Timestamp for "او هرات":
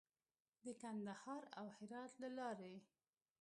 1.59-2.11